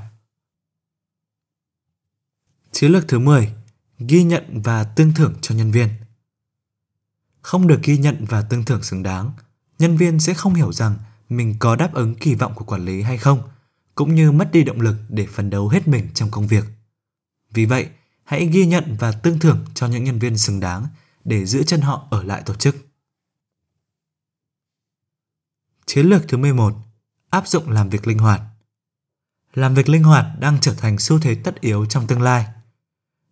Chiến 2.72 2.92
lược 2.92 3.08
thứ 3.08 3.20
10 3.20 3.54
ghi 4.00 4.24
nhận 4.24 4.62
và 4.62 4.84
tương 4.84 5.14
thưởng 5.14 5.34
cho 5.42 5.56
nhân 5.56 5.72
viên. 5.72 5.90
Không 7.42 7.68
được 7.68 7.80
ghi 7.84 7.98
nhận 7.98 8.26
và 8.30 8.42
tương 8.42 8.66
thưởng 8.66 8.84
xứng 8.84 9.04
đáng, 9.04 9.32
nhân 9.80 9.98
viên 9.98 10.20
sẽ 10.20 10.34
không 10.34 10.54
hiểu 10.54 10.74
rằng 10.74 10.96
mình 11.30 11.56
có 11.60 11.76
đáp 11.76 11.94
ứng 11.94 12.16
kỳ 12.16 12.36
vọng 12.36 12.54
của 12.56 12.66
quản 12.66 12.86
lý 12.86 13.02
hay 13.02 13.18
không, 13.18 13.42
cũng 13.96 14.16
như 14.16 14.32
mất 14.32 14.52
đi 14.52 14.64
động 14.64 14.82
lực 14.82 14.96
để 15.10 15.28
phấn 15.28 15.50
đấu 15.50 15.70
hết 15.70 15.88
mình 15.88 16.08
trong 16.14 16.32
công 16.32 16.48
việc. 16.48 16.64
Vì 17.54 17.66
vậy, 17.66 17.90
hãy 18.28 18.46
ghi 18.46 18.66
nhận 18.66 18.96
và 19.00 19.12
tương 19.12 19.40
thưởng 19.40 19.66
cho 19.74 19.88
những 19.88 20.04
nhân 20.04 20.20
viên 20.20 20.38
xứng 20.38 20.60
đáng 20.60 20.88
để 21.24 21.46
giữ 21.46 21.64
chân 21.64 21.82
họ 21.82 22.08
ở 22.10 22.24
lại 22.24 22.42
tổ 22.46 22.56
chức. 22.56 22.76
Chiến 25.86 26.06
lược 26.06 26.28
thứ 26.28 26.38
11: 26.38 26.74
áp 27.30 27.48
dụng 27.48 27.70
làm 27.70 27.90
việc 27.90 28.08
linh 28.08 28.20
hoạt. 28.20 28.42
Làm 29.54 29.76
việc 29.76 29.90
linh 29.90 30.04
hoạt 30.04 30.26
đang 30.40 30.58
trở 30.62 30.74
thành 30.74 31.00
xu 31.00 31.20
thế 31.20 31.36
tất 31.36 31.62
yếu 31.62 31.86
trong 31.86 32.08
tương 32.08 32.22
lai 32.22 32.46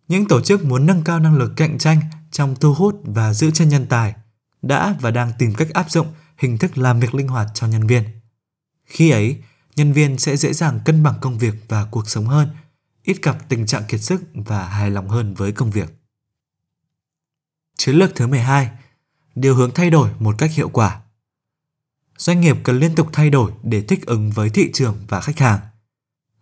những 0.08 0.28
tổ 0.28 0.40
chức 0.40 0.64
muốn 0.64 0.86
nâng 0.86 1.04
cao 1.04 1.20
năng 1.20 1.36
lực 1.36 1.52
cạnh 1.56 1.78
tranh 1.78 2.00
trong 2.30 2.54
thu 2.60 2.74
hút 2.74 3.00
và 3.04 3.34
giữ 3.34 3.50
chân 3.50 3.68
nhân 3.68 3.86
tài 3.86 4.14
đã 4.62 4.94
và 5.00 5.10
đang 5.10 5.32
tìm 5.38 5.54
cách 5.54 5.68
áp 5.74 5.90
dụng 5.90 6.06
hình 6.38 6.58
thức 6.58 6.78
làm 6.78 7.00
việc 7.00 7.14
linh 7.14 7.28
hoạt 7.28 7.46
cho 7.54 7.66
nhân 7.66 7.86
viên. 7.86 8.04
Khi 8.84 9.10
ấy, 9.10 9.42
nhân 9.76 9.92
viên 9.92 10.18
sẽ 10.18 10.36
dễ 10.36 10.52
dàng 10.52 10.80
cân 10.84 11.02
bằng 11.02 11.14
công 11.20 11.38
việc 11.38 11.54
và 11.68 11.84
cuộc 11.84 12.08
sống 12.08 12.26
hơn, 12.26 12.48
ít 13.06 13.22
gặp 13.22 13.48
tình 13.48 13.66
trạng 13.66 13.84
kiệt 13.88 14.00
sức 14.00 14.22
và 14.34 14.68
hài 14.68 14.90
lòng 14.90 15.08
hơn 15.08 15.34
với 15.34 15.52
công 15.52 15.70
việc. 15.70 15.94
Chiến 17.76 17.96
lược 17.96 18.14
thứ 18.14 18.26
12: 18.26 18.70
Điều 19.34 19.54
hướng 19.54 19.70
thay 19.74 19.90
đổi 19.90 20.10
một 20.18 20.34
cách 20.38 20.50
hiệu 20.52 20.68
quả. 20.68 21.00
Doanh 22.18 22.40
nghiệp 22.40 22.56
cần 22.64 22.78
liên 22.78 22.94
tục 22.94 23.08
thay 23.12 23.30
đổi 23.30 23.52
để 23.62 23.82
thích 23.82 24.06
ứng 24.06 24.30
với 24.30 24.50
thị 24.50 24.70
trường 24.72 24.96
và 25.08 25.20
khách 25.20 25.38
hàng. 25.38 25.60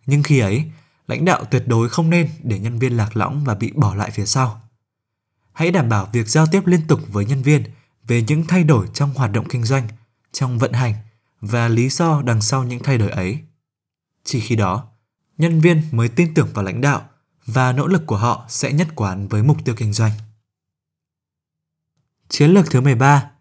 Nhưng 0.05 0.23
khi 0.23 0.39
ấy, 0.39 0.71
lãnh 1.07 1.25
đạo 1.25 1.45
tuyệt 1.45 1.63
đối 1.67 1.89
không 1.89 2.09
nên 2.09 2.29
để 2.43 2.59
nhân 2.59 2.79
viên 2.79 2.97
lạc 2.97 3.17
lõng 3.17 3.43
và 3.43 3.55
bị 3.55 3.71
bỏ 3.75 3.95
lại 3.95 4.11
phía 4.11 4.25
sau. 4.25 4.61
Hãy 5.53 5.71
đảm 5.71 5.89
bảo 5.89 6.09
việc 6.11 6.27
giao 6.27 6.47
tiếp 6.47 6.67
liên 6.67 6.87
tục 6.87 6.99
với 7.07 7.25
nhân 7.25 7.41
viên 7.41 7.63
về 8.07 8.21
những 8.21 8.43
thay 8.47 8.63
đổi 8.63 8.87
trong 8.93 9.13
hoạt 9.13 9.31
động 9.31 9.45
kinh 9.49 9.63
doanh, 9.63 9.87
trong 10.31 10.59
vận 10.59 10.73
hành 10.73 10.93
và 11.41 11.67
lý 11.67 11.89
do 11.89 12.21
đằng 12.21 12.41
sau 12.41 12.63
những 12.63 12.83
thay 12.83 12.97
đổi 12.97 13.09
ấy. 13.09 13.39
Chỉ 14.23 14.39
khi 14.39 14.55
đó, 14.55 14.94
nhân 15.37 15.59
viên 15.59 15.81
mới 15.91 16.09
tin 16.09 16.33
tưởng 16.33 16.49
vào 16.53 16.65
lãnh 16.65 16.81
đạo 16.81 17.09
và 17.45 17.71
nỗ 17.71 17.87
lực 17.87 18.03
của 18.05 18.17
họ 18.17 18.45
sẽ 18.49 18.73
nhất 18.73 18.87
quán 18.95 19.27
với 19.27 19.43
mục 19.43 19.57
tiêu 19.65 19.75
kinh 19.77 19.93
doanh. 19.93 20.11
Chiến 22.29 22.51
lược 22.51 22.71
thứ 22.71 22.81
13: 22.81 23.31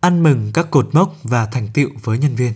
Ăn 0.00 0.22
mừng 0.22 0.50
các 0.54 0.66
cột 0.70 0.88
mốc 0.92 1.16
và 1.22 1.46
thành 1.46 1.68
tựu 1.74 1.90
với 2.02 2.18
nhân 2.18 2.34
viên. 2.34 2.52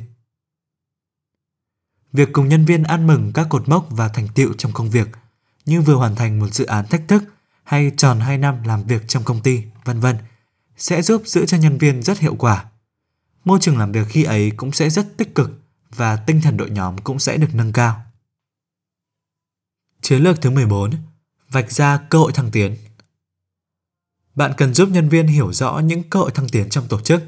Việc 2.12 2.28
cùng 2.32 2.48
nhân 2.48 2.64
viên 2.64 2.82
ăn 2.82 3.06
mừng 3.06 3.32
các 3.32 3.46
cột 3.50 3.68
mốc 3.68 3.86
và 3.90 4.08
thành 4.08 4.28
tựu 4.34 4.52
trong 4.52 4.72
công 4.72 4.90
việc, 4.90 5.08
như 5.66 5.80
vừa 5.80 5.94
hoàn 5.94 6.16
thành 6.16 6.38
một 6.38 6.54
dự 6.54 6.64
án 6.64 6.86
thách 6.86 7.02
thức 7.08 7.24
hay 7.64 7.92
tròn 7.96 8.20
2 8.20 8.38
năm 8.38 8.62
làm 8.64 8.82
việc 8.82 9.02
trong 9.08 9.24
công 9.24 9.40
ty, 9.40 9.62
vân 9.84 10.00
vân, 10.00 10.16
sẽ 10.76 11.02
giúp 11.02 11.22
giữ 11.26 11.46
cho 11.46 11.56
nhân 11.56 11.78
viên 11.78 12.02
rất 12.02 12.18
hiệu 12.18 12.34
quả. 12.34 12.64
Môi 13.44 13.58
trường 13.60 13.78
làm 13.78 13.92
việc 13.92 14.06
khi 14.08 14.24
ấy 14.24 14.50
cũng 14.50 14.72
sẽ 14.72 14.90
rất 14.90 15.16
tích 15.16 15.34
cực 15.34 15.50
và 15.90 16.16
tinh 16.16 16.40
thần 16.40 16.56
đội 16.56 16.70
nhóm 16.70 16.98
cũng 16.98 17.18
sẽ 17.18 17.36
được 17.36 17.54
nâng 17.54 17.72
cao. 17.72 18.02
Chiến 20.04 20.22
lược 20.22 20.42
thứ 20.42 20.50
14: 20.50 20.90
Vạch 21.50 21.72
ra 21.72 21.98
cơ 22.10 22.18
hội 22.18 22.32
thăng 22.32 22.50
tiến. 22.50 22.76
Bạn 24.34 24.52
cần 24.56 24.74
giúp 24.74 24.88
nhân 24.88 25.08
viên 25.08 25.26
hiểu 25.26 25.52
rõ 25.52 25.78
những 25.78 26.02
cơ 26.10 26.20
hội 26.20 26.30
thăng 26.30 26.48
tiến 26.48 26.68
trong 26.68 26.88
tổ 26.88 27.00
chức. 27.00 27.22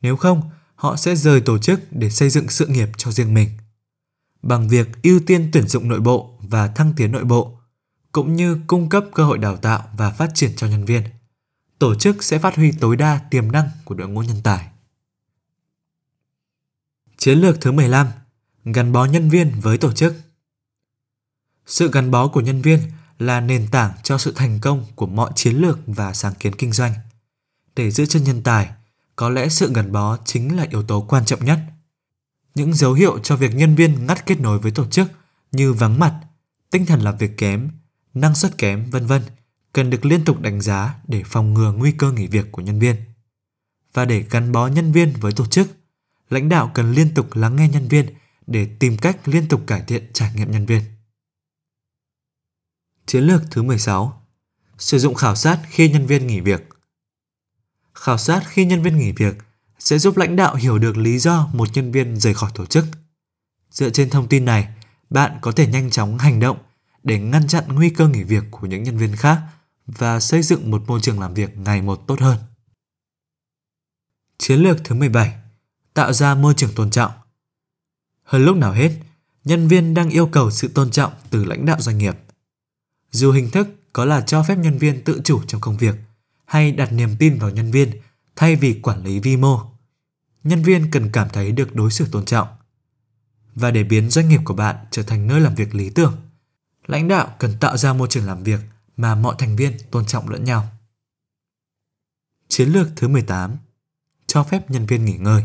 Nếu 0.00 0.16
không, 0.16 0.50
họ 0.74 0.96
sẽ 0.96 1.16
rời 1.16 1.40
tổ 1.40 1.58
chức 1.58 1.80
để 1.90 2.10
xây 2.10 2.30
dựng 2.30 2.48
sự 2.48 2.66
nghiệp 2.66 2.88
cho 2.96 3.10
riêng 3.10 3.34
mình 3.34 3.48
bằng 4.42 4.68
việc 4.68 4.88
ưu 5.02 5.20
tiên 5.26 5.50
tuyển 5.52 5.68
dụng 5.68 5.88
nội 5.88 6.00
bộ 6.00 6.38
và 6.40 6.68
thăng 6.68 6.92
tiến 6.96 7.12
nội 7.12 7.24
bộ, 7.24 7.58
cũng 8.12 8.36
như 8.36 8.60
cung 8.66 8.88
cấp 8.88 9.04
cơ 9.14 9.24
hội 9.24 9.38
đào 9.38 9.56
tạo 9.56 9.90
và 9.96 10.10
phát 10.10 10.30
triển 10.34 10.50
cho 10.56 10.66
nhân 10.66 10.84
viên. 10.84 11.02
Tổ 11.78 11.94
chức 11.94 12.22
sẽ 12.22 12.38
phát 12.38 12.56
huy 12.56 12.72
tối 12.72 12.96
đa 12.96 13.20
tiềm 13.30 13.52
năng 13.52 13.68
của 13.84 13.94
đội 13.94 14.08
ngũ 14.08 14.22
nhân 14.22 14.40
tài. 14.42 14.68
Chiến 17.16 17.38
lược 17.38 17.60
thứ 17.60 17.72
15: 17.72 18.06
Gắn 18.64 18.92
bó 18.92 19.04
nhân 19.04 19.30
viên 19.30 19.60
với 19.60 19.78
tổ 19.78 19.92
chức. 19.92 20.14
Sự 21.70 21.90
gắn 21.90 22.10
bó 22.10 22.28
của 22.28 22.40
nhân 22.40 22.62
viên 22.62 22.80
là 23.18 23.40
nền 23.40 23.66
tảng 23.70 23.92
cho 24.02 24.18
sự 24.18 24.32
thành 24.36 24.58
công 24.60 24.86
của 24.94 25.06
mọi 25.06 25.30
chiến 25.34 25.56
lược 25.56 25.78
và 25.86 26.12
sáng 26.12 26.34
kiến 26.34 26.54
kinh 26.54 26.72
doanh. 26.72 26.92
Để 27.76 27.90
giữ 27.90 28.06
chân 28.06 28.24
nhân 28.24 28.42
tài, 28.42 28.70
có 29.16 29.28
lẽ 29.28 29.48
sự 29.48 29.72
gắn 29.74 29.92
bó 29.92 30.18
chính 30.24 30.56
là 30.56 30.66
yếu 30.70 30.82
tố 30.82 31.00
quan 31.00 31.24
trọng 31.24 31.44
nhất. 31.44 31.60
Những 32.54 32.74
dấu 32.74 32.92
hiệu 32.92 33.18
cho 33.18 33.36
việc 33.36 33.54
nhân 33.54 33.74
viên 33.74 34.06
ngắt 34.06 34.26
kết 34.26 34.40
nối 34.40 34.58
với 34.58 34.70
tổ 34.70 34.86
chức 34.86 35.10
như 35.52 35.72
vắng 35.72 35.98
mặt, 35.98 36.20
tinh 36.70 36.86
thần 36.86 37.00
làm 37.00 37.16
việc 37.16 37.38
kém, 37.38 37.70
năng 38.14 38.34
suất 38.34 38.58
kém, 38.58 38.90
vân 38.90 39.06
vân 39.06 39.22
cần 39.72 39.90
được 39.90 40.04
liên 40.04 40.24
tục 40.24 40.40
đánh 40.40 40.60
giá 40.60 40.94
để 41.08 41.22
phòng 41.26 41.54
ngừa 41.54 41.72
nguy 41.72 41.92
cơ 41.92 42.12
nghỉ 42.12 42.26
việc 42.26 42.52
của 42.52 42.62
nhân 42.62 42.78
viên. 42.78 42.96
Và 43.94 44.04
để 44.04 44.24
gắn 44.30 44.52
bó 44.52 44.66
nhân 44.66 44.92
viên 44.92 45.12
với 45.20 45.32
tổ 45.32 45.46
chức, 45.46 45.68
lãnh 46.30 46.48
đạo 46.48 46.70
cần 46.74 46.92
liên 46.92 47.14
tục 47.14 47.36
lắng 47.36 47.56
nghe 47.56 47.68
nhân 47.68 47.88
viên 47.88 48.06
để 48.46 48.68
tìm 48.78 48.96
cách 48.96 49.28
liên 49.28 49.48
tục 49.48 49.60
cải 49.66 49.80
thiện 49.80 50.10
trải 50.12 50.32
nghiệm 50.34 50.50
nhân 50.50 50.66
viên. 50.66 50.82
Chiến 53.10 53.24
lược 53.24 53.42
thứ 53.50 53.62
16. 53.62 54.22
Sử 54.78 54.98
dụng 54.98 55.14
khảo 55.14 55.36
sát 55.36 55.60
khi 55.68 55.88
nhân 55.88 56.06
viên 56.06 56.26
nghỉ 56.26 56.40
việc. 56.40 56.68
Khảo 57.94 58.18
sát 58.18 58.42
khi 58.46 58.64
nhân 58.64 58.82
viên 58.82 58.98
nghỉ 58.98 59.12
việc 59.12 59.34
sẽ 59.78 59.98
giúp 59.98 60.16
lãnh 60.16 60.36
đạo 60.36 60.54
hiểu 60.54 60.78
được 60.78 60.96
lý 60.96 61.18
do 61.18 61.48
một 61.52 61.68
nhân 61.74 61.92
viên 61.92 62.16
rời 62.16 62.34
khỏi 62.34 62.50
tổ 62.54 62.66
chức. 62.66 62.84
Dựa 63.70 63.90
trên 63.90 64.10
thông 64.10 64.28
tin 64.28 64.44
này, 64.44 64.68
bạn 65.10 65.38
có 65.40 65.52
thể 65.52 65.66
nhanh 65.66 65.90
chóng 65.90 66.18
hành 66.18 66.40
động 66.40 66.58
để 67.02 67.18
ngăn 67.18 67.48
chặn 67.48 67.64
nguy 67.68 67.90
cơ 67.90 68.08
nghỉ 68.08 68.22
việc 68.22 68.44
của 68.50 68.66
những 68.66 68.82
nhân 68.82 68.96
viên 68.96 69.16
khác 69.16 69.40
và 69.86 70.20
xây 70.20 70.42
dựng 70.42 70.70
một 70.70 70.82
môi 70.86 71.00
trường 71.00 71.20
làm 71.20 71.34
việc 71.34 71.56
ngày 71.56 71.82
một 71.82 72.04
tốt 72.06 72.20
hơn. 72.20 72.38
Chiến 74.38 74.60
lược 74.60 74.84
thứ 74.84 74.94
17. 74.94 75.34
Tạo 75.94 76.12
ra 76.12 76.34
môi 76.34 76.54
trường 76.56 76.74
tôn 76.74 76.90
trọng. 76.90 77.12
Hơn 78.22 78.44
lúc 78.44 78.56
nào 78.56 78.72
hết, 78.72 78.90
nhân 79.44 79.68
viên 79.68 79.94
đang 79.94 80.10
yêu 80.10 80.26
cầu 80.26 80.50
sự 80.50 80.68
tôn 80.68 80.90
trọng 80.90 81.12
từ 81.30 81.44
lãnh 81.44 81.66
đạo 81.66 81.80
doanh 81.80 81.98
nghiệp. 81.98 82.16
Dù 83.10 83.32
hình 83.32 83.50
thức 83.50 83.68
có 83.92 84.04
là 84.04 84.20
cho 84.20 84.42
phép 84.42 84.58
nhân 84.58 84.78
viên 84.78 85.04
tự 85.04 85.20
chủ 85.24 85.42
trong 85.46 85.60
công 85.60 85.76
việc 85.76 85.94
hay 86.44 86.72
đặt 86.72 86.92
niềm 86.92 87.16
tin 87.18 87.38
vào 87.38 87.50
nhân 87.50 87.70
viên 87.70 88.00
thay 88.36 88.56
vì 88.56 88.80
quản 88.82 89.04
lý 89.04 89.20
vi 89.20 89.36
mô, 89.36 89.60
nhân 90.44 90.62
viên 90.62 90.90
cần 90.90 91.10
cảm 91.12 91.28
thấy 91.32 91.52
được 91.52 91.74
đối 91.74 91.90
xử 91.90 92.06
tôn 92.12 92.24
trọng. 92.24 92.48
Và 93.54 93.70
để 93.70 93.84
biến 93.84 94.10
doanh 94.10 94.28
nghiệp 94.28 94.40
của 94.44 94.54
bạn 94.54 94.76
trở 94.90 95.02
thành 95.02 95.26
nơi 95.26 95.40
làm 95.40 95.54
việc 95.54 95.74
lý 95.74 95.90
tưởng, 95.90 96.16
lãnh 96.86 97.08
đạo 97.08 97.34
cần 97.38 97.58
tạo 97.60 97.76
ra 97.76 97.92
môi 97.92 98.08
trường 98.10 98.26
làm 98.26 98.42
việc 98.42 98.60
mà 98.96 99.14
mọi 99.14 99.34
thành 99.38 99.56
viên 99.56 99.72
tôn 99.90 100.06
trọng 100.06 100.28
lẫn 100.28 100.44
nhau. 100.44 100.68
Chiến 102.48 102.68
lược 102.68 102.88
thứ 102.96 103.08
18. 103.08 103.56
Cho 104.26 104.44
phép 104.44 104.70
nhân 104.70 104.86
viên 104.86 105.04
nghỉ 105.04 105.16
ngơi. 105.16 105.44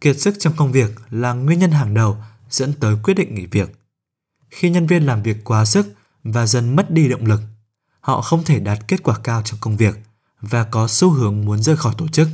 Kiệt 0.00 0.20
sức 0.20 0.34
trong 0.38 0.56
công 0.56 0.72
việc 0.72 0.90
là 1.10 1.32
nguyên 1.32 1.58
nhân 1.58 1.70
hàng 1.70 1.94
đầu 1.94 2.16
dẫn 2.50 2.72
tới 2.80 2.96
quyết 3.02 3.14
định 3.14 3.34
nghỉ 3.34 3.46
việc. 3.46 3.70
Khi 4.50 4.70
nhân 4.70 4.86
viên 4.86 5.06
làm 5.06 5.22
việc 5.22 5.36
quá 5.44 5.64
sức 5.64 5.95
và 6.32 6.46
dần 6.46 6.76
mất 6.76 6.90
đi 6.90 7.08
động 7.08 7.26
lực, 7.26 7.40
họ 8.00 8.20
không 8.20 8.44
thể 8.44 8.60
đạt 8.60 8.78
kết 8.88 9.02
quả 9.02 9.18
cao 9.24 9.42
trong 9.42 9.60
công 9.60 9.76
việc 9.76 9.96
và 10.40 10.64
có 10.64 10.88
xu 10.88 11.10
hướng 11.10 11.44
muốn 11.44 11.62
rời 11.62 11.76
khỏi 11.76 11.94
tổ 11.98 12.08
chức. 12.08 12.28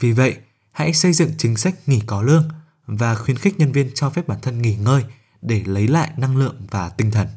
Vì 0.00 0.12
vậy, 0.12 0.36
hãy 0.72 0.94
xây 0.94 1.12
dựng 1.12 1.30
chính 1.38 1.56
sách 1.56 1.88
nghỉ 1.88 2.00
có 2.06 2.22
lương 2.22 2.48
và 2.86 3.14
khuyến 3.14 3.36
khích 3.36 3.58
nhân 3.58 3.72
viên 3.72 3.90
cho 3.94 4.10
phép 4.10 4.28
bản 4.28 4.40
thân 4.40 4.62
nghỉ 4.62 4.76
ngơi 4.76 5.04
để 5.42 5.62
lấy 5.64 5.88
lại 5.88 6.12
năng 6.16 6.36
lượng 6.36 6.56
và 6.70 6.88
tinh 6.88 7.10
thần. 7.10 7.28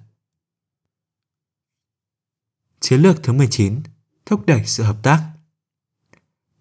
Chiến 2.80 3.02
lược 3.02 3.24
thứ 3.24 3.34
19. 3.34 3.82
Thúc 4.26 4.46
đẩy 4.46 4.66
sự 4.66 4.84
hợp 4.84 4.98
tác. 5.04 5.24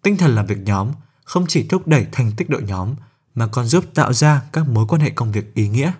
Tinh 0.01 0.17
thần 0.17 0.35
làm 0.35 0.45
việc 0.45 0.57
nhóm 0.57 0.91
không 1.23 1.45
chỉ 1.47 1.67
thúc 1.67 1.87
đẩy 1.87 2.07
thành 2.11 2.31
tích 2.37 2.49
đội 2.49 2.63
nhóm 2.63 2.95
mà 3.35 3.47
còn 3.47 3.65
giúp 3.65 3.85
tạo 3.93 4.13
ra 4.13 4.41
các 4.53 4.67
mối 4.67 4.85
quan 4.87 5.01
hệ 5.01 5.09
công 5.09 5.31
việc 5.31 5.53
ý 5.53 5.67
nghĩa. 5.67 5.91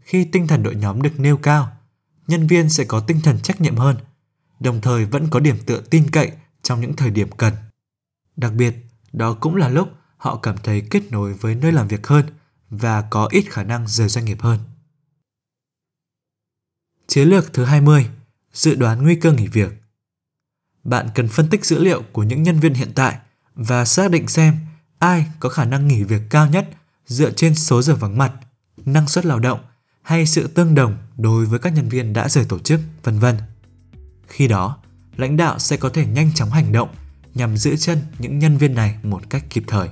Khi 0.00 0.24
tinh 0.24 0.46
thần 0.46 0.62
đội 0.62 0.74
nhóm 0.74 1.02
được 1.02 1.20
nêu 1.20 1.36
cao, 1.36 1.75
nhân 2.26 2.46
viên 2.46 2.70
sẽ 2.70 2.84
có 2.84 3.00
tinh 3.00 3.20
thần 3.20 3.40
trách 3.42 3.60
nhiệm 3.60 3.76
hơn, 3.76 3.96
đồng 4.60 4.80
thời 4.80 5.04
vẫn 5.04 5.28
có 5.30 5.40
điểm 5.40 5.56
tựa 5.66 5.80
tin 5.90 6.10
cậy 6.10 6.32
trong 6.62 6.80
những 6.80 6.96
thời 6.96 7.10
điểm 7.10 7.30
cần. 7.36 7.54
Đặc 8.36 8.52
biệt, 8.52 8.74
đó 9.12 9.32
cũng 9.40 9.56
là 9.56 9.68
lúc 9.68 9.88
họ 10.16 10.36
cảm 10.36 10.56
thấy 10.62 10.82
kết 10.90 11.12
nối 11.12 11.34
với 11.34 11.54
nơi 11.54 11.72
làm 11.72 11.88
việc 11.88 12.06
hơn 12.06 12.26
và 12.70 13.02
có 13.10 13.28
ít 13.30 13.44
khả 13.50 13.62
năng 13.62 13.88
rời 13.88 14.08
doanh 14.08 14.24
nghiệp 14.24 14.40
hơn. 14.40 14.58
Chiến 17.06 17.28
lược 17.28 17.52
thứ 17.52 17.64
20 17.64 18.08
dự 18.52 18.74
đoán 18.74 19.02
nguy 19.02 19.14
cơ 19.14 19.32
nghỉ 19.32 19.48
việc. 19.48 19.72
Bạn 20.84 21.08
cần 21.14 21.28
phân 21.28 21.48
tích 21.50 21.64
dữ 21.64 21.78
liệu 21.78 22.02
của 22.12 22.22
những 22.22 22.42
nhân 22.42 22.60
viên 22.60 22.74
hiện 22.74 22.92
tại 22.94 23.18
và 23.54 23.84
xác 23.84 24.10
định 24.10 24.28
xem 24.28 24.58
ai 24.98 25.26
có 25.40 25.48
khả 25.48 25.64
năng 25.64 25.88
nghỉ 25.88 26.02
việc 26.02 26.22
cao 26.30 26.46
nhất 26.46 26.70
dựa 27.06 27.30
trên 27.30 27.54
số 27.54 27.82
giờ 27.82 27.94
vắng 27.94 28.18
mặt, 28.18 28.32
năng 28.76 29.08
suất 29.08 29.26
lao 29.26 29.38
động 29.38 29.60
hay 30.06 30.26
sự 30.26 30.46
tương 30.46 30.74
đồng 30.74 30.96
đối 31.16 31.46
với 31.46 31.58
các 31.58 31.72
nhân 31.72 31.88
viên 31.88 32.12
đã 32.12 32.28
rời 32.28 32.44
tổ 32.44 32.58
chức, 32.58 32.80
vân 33.02 33.18
vân. 33.18 33.36
Khi 34.28 34.48
đó, 34.48 34.78
lãnh 35.16 35.36
đạo 35.36 35.58
sẽ 35.58 35.76
có 35.76 35.88
thể 35.88 36.06
nhanh 36.06 36.32
chóng 36.34 36.50
hành 36.50 36.72
động 36.72 36.88
nhằm 37.34 37.56
giữ 37.56 37.76
chân 37.76 37.98
những 38.18 38.38
nhân 38.38 38.56
viên 38.58 38.74
này 38.74 38.94
một 39.02 39.30
cách 39.30 39.44
kịp 39.50 39.64
thời. 39.66 39.88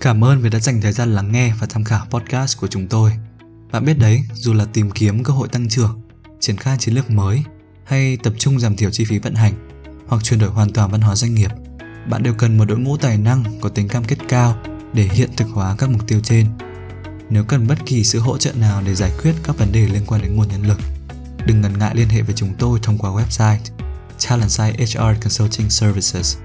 Cảm 0.00 0.24
ơn 0.24 0.40
vì 0.40 0.50
đã 0.50 0.58
dành 0.58 0.80
thời 0.80 0.92
gian 0.92 1.14
lắng 1.14 1.32
nghe 1.32 1.54
và 1.60 1.66
tham 1.66 1.84
khảo 1.84 2.06
podcast 2.10 2.58
của 2.58 2.66
chúng 2.66 2.88
tôi. 2.88 3.12
Bạn 3.72 3.84
biết 3.84 3.98
đấy, 3.98 4.22
dù 4.34 4.52
là 4.52 4.64
tìm 4.64 4.90
kiếm 4.90 5.24
cơ 5.24 5.32
hội 5.32 5.48
tăng 5.48 5.68
trưởng, 5.68 6.00
triển 6.40 6.56
khai 6.56 6.76
chiến 6.78 6.94
lược 6.94 7.10
mới 7.10 7.44
hay 7.84 8.16
tập 8.16 8.32
trung 8.38 8.60
giảm 8.60 8.76
thiểu 8.76 8.90
chi 8.90 9.04
phí 9.04 9.18
vận 9.18 9.34
hành 9.34 9.54
hoặc 10.06 10.24
chuyển 10.24 10.40
đổi 10.40 10.50
hoàn 10.50 10.72
toàn 10.72 10.90
văn 10.90 11.00
hóa 11.00 11.16
doanh 11.16 11.34
nghiệp, 11.34 11.50
bạn 12.10 12.22
đều 12.22 12.34
cần 12.34 12.58
một 12.58 12.64
đội 12.64 12.78
ngũ 12.78 12.96
tài 12.96 13.18
năng 13.18 13.44
có 13.60 13.68
tính 13.68 13.88
cam 13.88 14.04
kết 14.04 14.18
cao 14.28 14.62
để 14.94 15.08
hiện 15.12 15.30
thực 15.36 15.48
hóa 15.48 15.74
các 15.78 15.90
mục 15.90 16.08
tiêu 16.08 16.20
trên. 16.22 16.46
Nếu 17.30 17.44
cần 17.44 17.66
bất 17.66 17.78
kỳ 17.86 18.04
sự 18.04 18.18
hỗ 18.18 18.38
trợ 18.38 18.52
nào 18.52 18.82
để 18.86 18.94
giải 18.94 19.12
quyết 19.22 19.32
các 19.44 19.58
vấn 19.58 19.72
đề 19.72 19.88
liên 19.88 20.02
quan 20.06 20.22
đến 20.22 20.36
nguồn 20.36 20.48
nhân 20.48 20.66
lực, 20.66 20.78
đừng 21.46 21.60
ngần 21.60 21.78
ngại 21.78 21.94
liên 21.94 22.08
hệ 22.08 22.22
với 22.22 22.34
chúng 22.34 22.54
tôi 22.58 22.78
thông 22.82 22.98
qua 22.98 23.10
website 23.10 23.58
Talentside 24.28 24.84
HR 24.84 25.22
Consulting 25.22 25.70
Services 25.70 26.36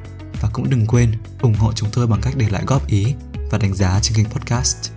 và 0.42 0.50
cũng 0.54 0.70
đừng 0.70 0.88
quên 0.88 1.12
ủng 1.42 1.54
hộ 1.54 1.74
chúng 1.74 1.90
tôi 1.94 2.08
bằng 2.08 2.22
cách 2.22 2.34
để 2.38 2.50
lại 2.50 2.64
góp 2.68 2.88
ý 2.88 3.06
và 3.52 3.58
đánh 3.58 3.74
giá 3.76 4.00
trên 4.02 4.18
kênh 4.18 4.26
podcast. 4.26 4.92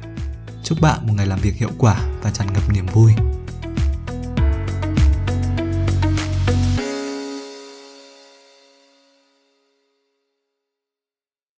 Chúc 0.65 0.81
bạn 0.81 1.07
một 1.07 1.13
ngày 1.17 1.27
làm 1.27 1.41
việc 1.41 1.55
hiệu 1.55 1.71
quả 1.79 2.01
và 2.23 2.31
tràn 2.31 2.53
ngập 2.53 2.73
niềm 2.73 2.87
vui. 2.87 3.13